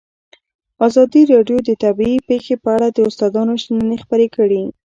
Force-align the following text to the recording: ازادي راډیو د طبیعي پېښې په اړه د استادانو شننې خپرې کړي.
ازادي 0.87 1.21
راډیو 1.33 1.57
د 1.67 1.69
طبیعي 1.83 2.17
پېښې 2.29 2.55
په 2.63 2.69
اړه 2.75 2.87
د 2.91 2.97
استادانو 3.09 3.53
شننې 3.63 3.97
خپرې 4.03 4.27
کړي. 4.35 4.63